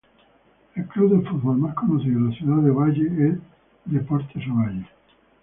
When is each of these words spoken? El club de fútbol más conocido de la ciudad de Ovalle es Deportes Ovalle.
El 0.73 0.87
club 0.87 1.11
de 1.15 1.29
fútbol 1.29 1.59
más 1.59 1.75
conocido 1.75 2.19
de 2.21 2.29
la 2.31 2.35
ciudad 2.35 2.57
de 2.63 2.71
Ovalle 2.71 3.05
es 3.05 3.35
Deportes 3.85 4.41
Ovalle. 4.51 4.87